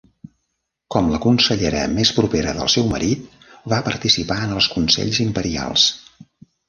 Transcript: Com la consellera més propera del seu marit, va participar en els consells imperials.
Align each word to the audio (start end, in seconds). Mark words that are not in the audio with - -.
Com 0.95 1.09
la 1.15 1.19
consellera 1.25 1.83
més 1.97 2.13
propera 2.19 2.55
del 2.61 2.71
seu 2.77 2.89
marit, 2.93 3.29
va 3.75 3.81
participar 3.89 4.39
en 4.47 4.57
els 4.59 4.71
consells 4.79 5.21
imperials. 5.27 5.85